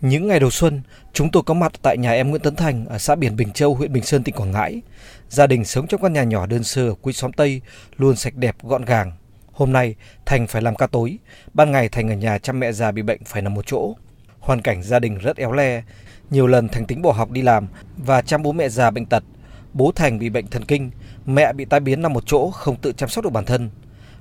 Những 0.00 0.28
ngày 0.28 0.40
đầu 0.40 0.50
xuân, 0.50 0.82
chúng 1.12 1.30
tôi 1.30 1.42
có 1.42 1.54
mặt 1.54 1.72
tại 1.82 1.98
nhà 1.98 2.12
em 2.12 2.30
Nguyễn 2.30 2.42
Tấn 2.42 2.56
Thành 2.56 2.86
ở 2.86 2.98
xã 2.98 3.14
Biển 3.14 3.36
Bình 3.36 3.52
Châu, 3.52 3.74
huyện 3.74 3.92
Bình 3.92 4.02
Sơn, 4.02 4.22
tỉnh 4.22 4.34
Quảng 4.34 4.52
Ngãi. 4.52 4.82
Gia 5.28 5.46
đình 5.46 5.64
sống 5.64 5.86
trong 5.86 6.02
căn 6.02 6.12
nhà 6.12 6.24
nhỏ 6.24 6.46
đơn 6.46 6.64
sơ 6.64 6.88
ở 6.88 6.94
cuối 6.94 7.12
xóm 7.12 7.32
Tây, 7.32 7.60
luôn 7.96 8.16
sạch 8.16 8.34
đẹp, 8.34 8.56
gọn 8.62 8.84
gàng. 8.84 9.12
Hôm 9.52 9.72
nay, 9.72 9.94
Thành 10.26 10.46
phải 10.46 10.62
làm 10.62 10.76
ca 10.76 10.86
tối. 10.86 11.18
Ban 11.54 11.72
ngày 11.72 11.88
Thành 11.88 12.10
ở 12.10 12.14
nhà 12.14 12.38
chăm 12.38 12.60
mẹ 12.60 12.72
già 12.72 12.90
bị 12.90 13.02
bệnh 13.02 13.24
phải 13.24 13.42
nằm 13.42 13.54
một 13.54 13.66
chỗ. 13.66 13.94
Hoàn 14.38 14.62
cảnh 14.62 14.82
gia 14.82 14.98
đình 14.98 15.18
rất 15.18 15.36
éo 15.36 15.52
le. 15.52 15.82
Nhiều 16.30 16.46
lần 16.46 16.68
Thành 16.68 16.86
tính 16.86 17.02
bỏ 17.02 17.12
học 17.12 17.30
đi 17.30 17.42
làm 17.42 17.66
và 17.96 18.22
chăm 18.22 18.42
bố 18.42 18.52
mẹ 18.52 18.68
già 18.68 18.90
bệnh 18.90 19.06
tật. 19.06 19.24
Bố 19.72 19.92
Thành 19.92 20.18
bị 20.18 20.28
bệnh 20.28 20.46
thần 20.46 20.64
kinh, 20.64 20.90
mẹ 21.26 21.52
bị 21.52 21.64
tai 21.64 21.80
biến 21.80 22.02
nằm 22.02 22.12
một 22.12 22.22
chỗ 22.26 22.50
không 22.50 22.76
tự 22.76 22.92
chăm 22.92 23.08
sóc 23.08 23.24
được 23.24 23.30
bản 23.30 23.44
thân. 23.44 23.70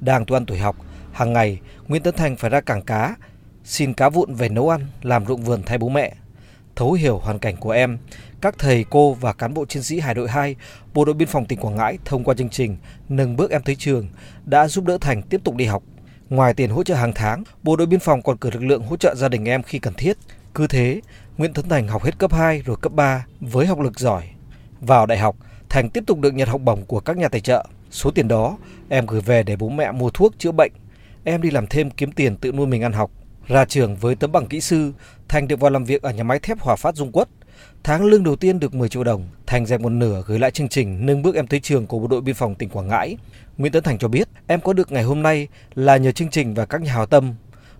Đang 0.00 0.24
tu 0.24 0.36
ăn 0.36 0.46
tuổi 0.46 0.58
học, 0.58 0.76
hàng 1.12 1.32
ngày 1.32 1.60
Nguyễn 1.88 2.02
Tấn 2.02 2.14
Thành 2.14 2.36
phải 2.36 2.50
ra 2.50 2.60
cảng 2.60 2.82
cá, 2.82 3.14
xin 3.68 3.94
cá 3.94 4.08
vụn 4.08 4.34
về 4.34 4.48
nấu 4.48 4.68
ăn, 4.68 4.86
làm 5.02 5.26
ruộng 5.26 5.42
vườn 5.42 5.62
thay 5.66 5.78
bố 5.78 5.88
mẹ. 5.88 6.14
Thấu 6.76 6.92
hiểu 6.92 7.18
hoàn 7.18 7.38
cảnh 7.38 7.56
của 7.56 7.70
em, 7.70 7.98
các 8.40 8.54
thầy 8.58 8.84
cô 8.90 9.14
và 9.14 9.32
cán 9.32 9.54
bộ 9.54 9.66
chiến 9.66 9.82
sĩ 9.82 10.00
Hải 10.00 10.14
đội 10.14 10.28
2, 10.28 10.56
Bộ 10.94 11.04
đội 11.04 11.14
biên 11.14 11.28
phòng 11.28 11.46
tỉnh 11.46 11.60
Quảng 11.60 11.76
Ngãi 11.76 11.98
thông 12.04 12.24
qua 12.24 12.34
chương 12.34 12.48
trình 12.48 12.76
Nâng 13.08 13.36
bước 13.36 13.50
em 13.50 13.62
tới 13.62 13.76
trường 13.78 14.08
đã 14.44 14.68
giúp 14.68 14.84
đỡ 14.84 14.98
Thành 15.00 15.22
tiếp 15.22 15.40
tục 15.44 15.56
đi 15.56 15.64
học. 15.64 15.82
Ngoài 16.30 16.54
tiền 16.54 16.70
hỗ 16.70 16.82
trợ 16.84 16.94
hàng 16.94 17.12
tháng, 17.14 17.42
Bộ 17.62 17.76
đội 17.76 17.86
biên 17.86 18.00
phòng 18.00 18.22
còn 18.22 18.36
cử 18.36 18.50
lực 18.50 18.62
lượng 18.62 18.82
hỗ 18.82 18.96
trợ 18.96 19.14
gia 19.14 19.28
đình 19.28 19.44
em 19.44 19.62
khi 19.62 19.78
cần 19.78 19.94
thiết. 19.94 20.16
Cứ 20.54 20.66
thế, 20.66 21.00
Nguyễn 21.36 21.52
Tấn 21.52 21.68
Thành 21.68 21.88
học 21.88 22.04
hết 22.04 22.18
cấp 22.18 22.32
2 22.32 22.62
rồi 22.64 22.76
cấp 22.80 22.92
3 22.92 23.26
với 23.40 23.66
học 23.66 23.80
lực 23.80 24.00
giỏi. 24.00 24.22
Vào 24.80 25.06
đại 25.06 25.18
học, 25.18 25.36
Thành 25.68 25.90
tiếp 25.90 26.04
tục 26.06 26.20
được 26.20 26.34
nhận 26.34 26.48
học 26.48 26.60
bổng 26.60 26.84
của 26.84 27.00
các 27.00 27.16
nhà 27.16 27.28
tài 27.28 27.40
trợ. 27.40 27.66
Số 27.90 28.10
tiền 28.10 28.28
đó 28.28 28.58
em 28.88 29.06
gửi 29.06 29.20
về 29.20 29.42
để 29.42 29.56
bố 29.56 29.68
mẹ 29.68 29.92
mua 29.92 30.10
thuốc 30.10 30.34
chữa 30.38 30.52
bệnh. 30.52 30.72
Em 31.24 31.42
đi 31.42 31.50
làm 31.50 31.66
thêm 31.66 31.90
kiếm 31.90 32.12
tiền 32.12 32.36
tự 32.36 32.52
nuôi 32.52 32.66
mình 32.66 32.82
ăn 32.82 32.92
học. 32.92 33.10
Ra 33.48 33.64
trường 33.64 33.96
với 33.96 34.14
tấm 34.14 34.32
bằng 34.32 34.46
kỹ 34.46 34.60
sư, 34.60 34.92
Thành 35.28 35.48
được 35.48 35.60
vào 35.60 35.70
làm 35.70 35.84
việc 35.84 36.02
ở 36.02 36.12
nhà 36.12 36.22
máy 36.22 36.38
thép 36.38 36.60
Hòa 36.60 36.76
Phát 36.76 36.94
Dung 36.94 37.12
Quất. 37.12 37.28
Tháng 37.84 38.04
lương 38.04 38.24
đầu 38.24 38.36
tiên 38.36 38.60
được 38.60 38.74
10 38.74 38.88
triệu 38.88 39.04
đồng, 39.04 39.28
Thành 39.46 39.66
dành 39.66 39.82
một 39.82 39.88
nửa 39.88 40.22
gửi 40.26 40.38
lại 40.38 40.50
chương 40.50 40.68
trình 40.68 41.06
nâng 41.06 41.22
bước 41.22 41.34
em 41.34 41.46
tới 41.46 41.60
trường 41.60 41.86
của 41.86 41.98
Bộ 41.98 42.06
đội 42.06 42.20
Biên 42.20 42.34
phòng 42.34 42.54
tỉnh 42.54 42.68
Quảng 42.68 42.88
Ngãi. 42.88 43.16
Nguyễn 43.58 43.72
Tấn 43.72 43.82
Thành 43.82 43.98
cho 43.98 44.08
biết, 44.08 44.28
em 44.46 44.60
có 44.60 44.72
được 44.72 44.92
ngày 44.92 45.02
hôm 45.02 45.22
nay 45.22 45.48
là 45.74 45.96
nhờ 45.96 46.12
chương 46.12 46.30
trình 46.30 46.54
và 46.54 46.66
các 46.66 46.82
nhà 46.82 46.92
hào 46.92 47.06
tâm. 47.06 47.34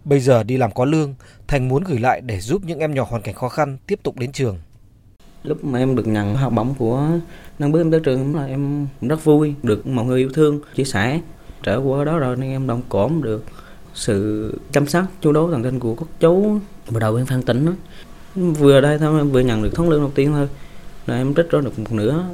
Bây 0.04 0.20
giờ 0.20 0.42
đi 0.42 0.56
làm 0.56 0.72
có 0.72 0.84
lương, 0.84 1.14
Thành 1.46 1.68
muốn 1.68 1.84
gửi 1.84 1.98
lại 1.98 2.20
để 2.20 2.40
giúp 2.40 2.62
những 2.64 2.78
em 2.78 2.94
nhỏ 2.94 3.06
hoàn 3.08 3.22
cảnh 3.22 3.34
khó 3.34 3.48
khăn 3.48 3.76
tiếp 3.86 4.00
tục 4.02 4.18
đến 4.18 4.32
trường. 4.32 4.58
Lúc 5.42 5.64
mà 5.64 5.78
em 5.78 5.96
được 5.96 6.06
nhận 6.06 6.34
học 6.34 6.52
bổng 6.52 6.74
của 6.78 7.08
nâng 7.58 7.72
bước 7.72 7.80
em 7.80 7.90
tới 7.90 8.00
trường 8.04 8.36
là 8.36 8.46
em 8.46 8.86
rất 9.00 9.24
vui, 9.24 9.54
được 9.62 9.86
mọi 9.86 10.04
người 10.04 10.20
yêu 10.20 10.30
thương, 10.34 10.60
chia 10.74 10.84
sẻ. 10.84 11.20
Trở 11.62 11.80
qua 11.84 12.04
đó 12.04 12.18
rồi 12.18 12.36
nên 12.36 12.50
em 12.50 12.66
đồng 12.66 12.82
cổm 12.88 13.22
được 13.22 13.44
sự 13.94 14.54
chăm 14.72 14.86
sóc 14.86 15.04
chú 15.20 15.32
đáo 15.32 15.48
tận 15.52 15.62
tình 15.62 15.80
của 15.80 15.94
các 15.94 16.08
chú 16.20 16.58
bộ 16.90 16.98
đầu 17.00 17.14
biên 17.14 17.26
phan 17.26 17.42
tỉnh 17.42 17.66
đó. 17.66 17.72
vừa 18.34 18.80
đây 18.80 18.98
thôi 18.98 19.24
vừa 19.24 19.40
nhận 19.40 19.62
được 19.62 19.74
thống 19.74 19.88
lương 19.88 20.00
đầu 20.00 20.12
tiên 20.14 20.32
thôi 20.32 20.48
là 21.06 21.16
em 21.16 21.34
trích 21.34 21.50
ra 21.50 21.60
được 21.60 21.78
một 21.78 21.92
nửa 21.92 22.24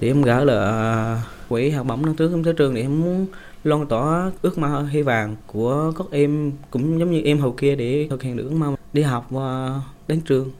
để 0.00 0.08
em 0.08 0.22
gửi 0.22 0.46
là 0.46 1.22
quỹ 1.48 1.70
học 1.70 1.86
bổng 1.86 2.06
năm 2.06 2.16
trước 2.16 2.32
em 2.32 2.44
tới 2.44 2.54
trường 2.54 2.74
để 2.74 2.80
em 2.80 3.00
muốn 3.00 3.26
loan 3.64 3.86
tỏa 3.86 4.30
ước 4.42 4.58
mơ 4.58 4.86
hy 4.90 5.02
vọng 5.02 5.36
của 5.46 5.92
các 5.98 6.06
em 6.10 6.52
cũng 6.70 6.98
giống 6.98 7.10
như 7.10 7.22
em 7.24 7.38
hầu 7.38 7.52
kia 7.52 7.76
để 7.76 8.06
thực 8.10 8.22
hiện 8.22 8.36
được 8.36 8.44
ước 8.44 8.52
mơ 8.52 8.74
đi 8.92 9.02
học 9.02 9.26
và 9.30 9.80
đến 10.08 10.20
trường 10.20 10.50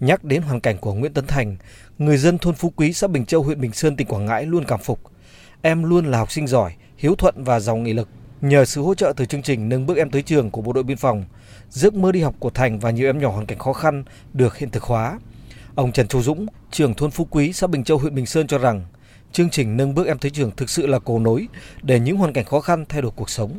Nhắc 0.00 0.24
đến 0.24 0.42
hoàn 0.42 0.60
cảnh 0.60 0.78
của 0.78 0.94
Nguyễn 0.94 1.12
Tấn 1.12 1.26
Thành, 1.26 1.56
người 1.98 2.16
dân 2.16 2.38
thôn 2.38 2.54
Phú 2.54 2.72
Quý, 2.76 2.92
xã 2.92 3.06
Bình 3.06 3.26
Châu, 3.26 3.42
huyện 3.42 3.60
Bình 3.60 3.72
Sơn, 3.72 3.96
tỉnh 3.96 4.06
Quảng 4.06 4.26
Ngãi 4.26 4.46
luôn 4.46 4.64
cảm 4.68 4.80
phục. 4.80 5.00
Em 5.62 5.84
luôn 5.84 6.06
là 6.06 6.18
học 6.18 6.32
sinh 6.32 6.46
giỏi, 6.46 6.72
hiếu 6.96 7.14
thuận 7.14 7.44
và 7.44 7.60
giàu 7.60 7.76
nghị 7.76 7.92
lực. 7.92 8.08
Nhờ 8.44 8.64
sự 8.64 8.82
hỗ 8.82 8.94
trợ 8.94 9.12
từ 9.16 9.24
chương 9.24 9.42
trình 9.42 9.68
nâng 9.68 9.86
bước 9.86 9.96
em 9.96 10.10
tới 10.10 10.22
trường 10.22 10.50
của 10.50 10.62
bộ 10.62 10.72
đội 10.72 10.84
biên 10.84 10.96
phòng, 10.96 11.24
giấc 11.70 11.94
mơ 11.94 12.12
đi 12.12 12.20
học 12.20 12.34
của 12.38 12.50
Thành 12.50 12.78
và 12.78 12.90
nhiều 12.90 13.08
em 13.08 13.18
nhỏ 13.18 13.30
hoàn 13.30 13.46
cảnh 13.46 13.58
khó 13.58 13.72
khăn 13.72 14.04
được 14.32 14.56
hiện 14.56 14.70
thực 14.70 14.82
hóa. 14.82 15.18
Ông 15.74 15.92
Trần 15.92 16.08
Châu 16.08 16.22
Dũng, 16.22 16.46
trưởng 16.70 16.94
thôn 16.94 17.10
Phú 17.10 17.26
Quý, 17.30 17.52
xã 17.52 17.66
Bình 17.66 17.84
Châu, 17.84 17.98
huyện 17.98 18.14
Bình 18.14 18.26
Sơn 18.26 18.46
cho 18.46 18.58
rằng, 18.58 18.82
chương 19.32 19.50
trình 19.50 19.76
nâng 19.76 19.94
bước 19.94 20.06
em 20.06 20.18
tới 20.18 20.30
trường 20.30 20.50
thực 20.56 20.70
sự 20.70 20.86
là 20.86 20.98
cầu 20.98 21.18
nối 21.18 21.48
để 21.82 22.00
những 22.00 22.16
hoàn 22.16 22.32
cảnh 22.32 22.44
khó 22.44 22.60
khăn 22.60 22.84
thay 22.88 23.02
đổi 23.02 23.10
cuộc 23.16 23.30
sống. 23.30 23.58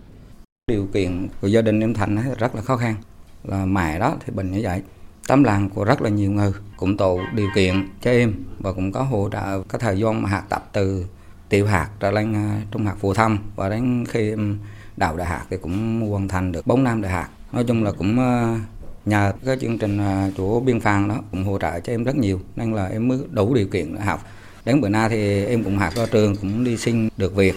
Điều 0.67 0.87
kiện 0.93 1.27
của 1.41 1.47
gia 1.47 1.61
đình 1.61 1.79
em 1.79 1.93
Thành 1.93 2.17
rất 2.39 2.55
là 2.55 2.61
khó 2.61 2.77
khăn, 2.77 2.95
là 3.43 3.65
mẹ 3.65 3.99
đó 3.99 4.17
thì 4.25 4.33
bệnh 4.33 4.51
như 4.51 4.59
vậy. 4.63 4.81
Tấm 5.27 5.43
lòng 5.43 5.69
của 5.69 5.83
rất 5.83 6.01
là 6.01 6.09
nhiều 6.09 6.31
người 6.31 6.51
cũng 6.77 6.97
tạo 6.97 7.19
điều 7.33 7.47
kiện 7.55 7.89
cho 8.01 8.11
em 8.11 8.33
và 8.59 8.73
cũng 8.73 8.91
có 8.91 9.01
hỗ 9.01 9.29
trợ 9.31 9.63
cái 9.69 9.79
thời 9.79 9.99
gian 9.99 10.21
mà 10.21 10.29
học 10.29 10.43
tập 10.49 10.69
từ 10.73 11.05
tiểu 11.49 11.67
học 11.67 11.87
trở 11.99 12.11
lên 12.11 12.33
à, 12.33 12.61
trung 12.71 12.85
học 12.85 12.97
phổ 12.99 13.13
thông 13.13 13.37
và 13.55 13.69
đến 13.69 14.05
khi 14.09 14.29
em 14.29 14.59
đào 14.97 15.17
đại 15.17 15.27
học 15.27 15.41
thì 15.49 15.57
cũng 15.61 16.01
hoàn 16.09 16.27
thành 16.27 16.51
được 16.51 16.67
4 16.67 16.83
năm 16.83 17.01
đại 17.01 17.11
học 17.11 17.25
nói 17.51 17.63
chung 17.67 17.83
là 17.83 17.91
cũng 17.91 18.19
à, 18.19 18.59
nhờ 19.05 19.33
cái 19.45 19.57
chương 19.61 19.77
trình 19.77 19.97
à, 19.97 20.29
của 20.37 20.59
biên 20.59 20.79
phòng 20.79 21.07
đó 21.07 21.21
cũng 21.31 21.43
hỗ 21.43 21.59
trợ 21.59 21.79
cho 21.79 21.93
em 21.93 22.03
rất 22.03 22.15
nhiều. 22.15 22.39
Nên 22.55 22.73
là 22.73 22.85
em 22.85 23.07
mới 23.07 23.17
đủ 23.31 23.53
điều 23.53 23.67
kiện 23.67 23.95
để 23.95 24.01
học. 24.01 24.27
Đến 24.65 24.81
bữa 24.81 24.89
nay 24.89 25.09
thì 25.09 25.45
em 25.45 25.63
cũng 25.63 25.77
học 25.77 25.95
ra 25.95 26.05
trường, 26.11 26.35
cũng 26.35 26.63
đi 26.63 26.77
xin 26.77 27.09
được 27.17 27.35
việc. 27.35 27.55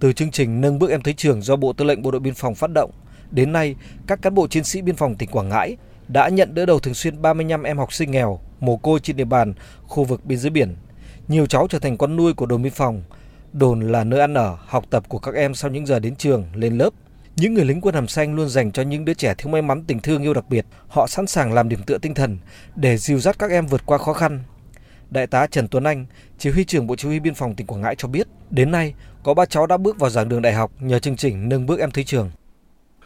Từ 0.00 0.12
chương 0.12 0.30
trình 0.30 0.60
nâng 0.60 0.78
bước 0.78 0.90
em 0.90 1.02
tới 1.02 1.14
trường 1.14 1.42
do 1.42 1.56
bộ 1.56 1.72
tư 1.72 1.84
lệnh 1.84 2.02
bộ 2.02 2.10
đội 2.10 2.20
biên 2.20 2.34
phòng 2.34 2.54
phát 2.54 2.70
động, 2.70 2.90
đến 3.30 3.52
nay 3.52 3.74
các 4.06 4.22
cán 4.22 4.34
bộ 4.34 4.46
chiến 4.46 4.64
sĩ 4.64 4.82
biên 4.82 4.96
phòng 4.96 5.14
tỉnh 5.14 5.30
Quảng 5.30 5.48
Ngãi 5.48 5.76
đã 6.08 6.28
nhận 6.28 6.54
đỡ 6.54 6.66
đầu 6.66 6.78
thường 6.78 6.94
xuyên 6.94 7.22
35 7.22 7.62
em 7.62 7.78
học 7.78 7.92
sinh 7.92 8.10
nghèo, 8.10 8.40
mồ 8.60 8.76
côi 8.76 9.00
trên 9.00 9.16
địa 9.16 9.24
bàn 9.24 9.54
khu 9.82 10.04
vực 10.04 10.24
biên 10.24 10.38
giới 10.38 10.50
biển 10.50 10.76
nhiều 11.28 11.46
cháu 11.46 11.66
trở 11.70 11.78
thành 11.78 11.96
con 11.96 12.16
nuôi 12.16 12.32
của 12.32 12.46
đồn 12.46 12.62
biên 12.62 12.72
phòng 12.72 13.02
Đồn 13.52 13.80
là 13.80 14.04
nơi 14.04 14.20
ăn 14.20 14.34
ở, 14.34 14.56
học 14.66 14.84
tập 14.90 15.08
của 15.08 15.18
các 15.18 15.34
em 15.34 15.54
sau 15.54 15.70
những 15.70 15.86
giờ 15.86 15.98
đến 15.98 16.16
trường, 16.16 16.44
lên 16.54 16.78
lớp. 16.78 16.90
Những 17.36 17.54
người 17.54 17.64
lính 17.64 17.80
quân 17.80 17.94
hàm 17.94 18.08
xanh 18.08 18.34
luôn 18.34 18.48
dành 18.48 18.72
cho 18.72 18.82
những 18.82 19.04
đứa 19.04 19.14
trẻ 19.14 19.34
thiếu 19.38 19.52
may 19.52 19.62
mắn 19.62 19.84
tình 19.86 20.00
thương 20.00 20.22
yêu 20.22 20.34
đặc 20.34 20.44
biệt. 20.48 20.66
Họ 20.88 21.06
sẵn 21.06 21.26
sàng 21.26 21.52
làm 21.52 21.68
điểm 21.68 21.82
tựa 21.86 21.98
tinh 21.98 22.14
thần 22.14 22.38
để 22.76 22.96
dìu 22.96 23.18
dắt 23.18 23.38
các 23.38 23.50
em 23.50 23.66
vượt 23.66 23.82
qua 23.86 23.98
khó 23.98 24.12
khăn. 24.12 24.40
Đại 25.10 25.26
tá 25.26 25.46
Trần 25.46 25.68
Tuấn 25.68 25.84
Anh, 25.84 26.06
chỉ 26.38 26.50
huy 26.50 26.64
trưởng 26.64 26.86
Bộ 26.86 26.96
Chỉ 26.96 27.08
huy 27.08 27.20
Biên 27.20 27.34
phòng 27.34 27.54
tỉnh 27.54 27.66
Quảng 27.66 27.80
Ngãi 27.80 27.94
cho 27.94 28.08
biết, 28.08 28.26
đến 28.50 28.70
nay 28.70 28.94
có 29.22 29.34
ba 29.34 29.44
cháu 29.44 29.66
đã 29.66 29.76
bước 29.76 29.98
vào 29.98 30.10
giảng 30.10 30.28
đường 30.28 30.42
đại 30.42 30.52
học 30.52 30.72
nhờ 30.80 30.98
chương 30.98 31.16
trình 31.16 31.48
nâng 31.48 31.66
bước 31.66 31.80
em 31.80 31.90
tới 31.90 32.04
trường. 32.04 32.30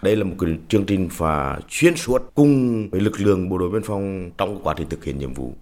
Đây 0.02 0.16
là 0.16 0.24
một 0.24 0.34
cái 0.38 0.50
chương 0.68 0.86
trình 0.86 1.08
và 1.16 1.58
xuyên 1.68 1.96
suốt 1.96 2.22
cùng 2.34 2.88
với 2.90 3.00
lực 3.00 3.20
lượng 3.20 3.48
bộ 3.48 3.58
đội 3.58 3.70
biên 3.70 3.82
phòng 3.82 4.30
trong 4.38 4.60
quá 4.62 4.74
trình 4.78 4.88
thực 4.88 5.04
hiện 5.04 5.18
nhiệm 5.18 5.34
vụ. 5.34 5.52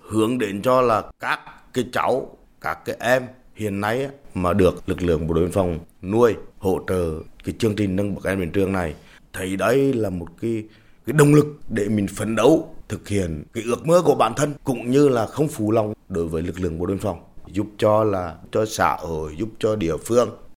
Hướng 0.00 0.38
đến 0.38 0.62
cho 0.62 0.80
là 0.80 1.02
các 1.20 1.40
cái 1.76 1.84
cháu, 1.92 2.36
các 2.60 2.78
cái 2.84 2.96
em 3.00 3.22
hiện 3.54 3.80
nay 3.80 4.08
mà 4.34 4.52
được 4.52 4.88
lực 4.88 5.02
lượng 5.02 5.26
bộ 5.26 5.34
đội 5.34 5.44
biên 5.44 5.52
phòng 5.52 5.78
nuôi 6.02 6.34
hỗ 6.58 6.80
trợ 6.88 7.10
cái 7.44 7.54
chương 7.58 7.76
trình 7.76 7.96
nâng 7.96 8.14
bậc 8.14 8.24
em 8.24 8.40
đến 8.40 8.50
trường 8.50 8.72
này 8.72 8.94
thấy 9.32 9.56
đấy 9.56 9.92
là 9.92 10.10
một 10.10 10.26
cái 10.40 10.64
cái 11.06 11.12
động 11.12 11.34
lực 11.34 11.46
để 11.68 11.88
mình 11.88 12.06
phấn 12.06 12.36
đấu 12.36 12.74
thực 12.88 13.08
hiện 13.08 13.44
cái 13.52 13.64
ước 13.66 13.86
mơ 13.86 14.02
của 14.04 14.14
bản 14.14 14.32
thân 14.36 14.54
cũng 14.64 14.90
như 14.90 15.08
là 15.08 15.26
không 15.26 15.48
phụ 15.48 15.72
lòng 15.72 15.92
đối 16.08 16.26
với 16.26 16.42
lực 16.42 16.60
lượng 16.60 16.78
bộ 16.78 16.86
đội 16.86 16.96
biên 16.96 17.02
phòng 17.02 17.18
giúp 17.46 17.66
cho 17.78 18.04
là 18.04 18.34
cho 18.52 18.66
xã 18.66 18.96
hội 18.96 19.36
giúp 19.38 19.48
cho 19.58 19.76
địa 19.76 19.96
phương. 19.96 20.36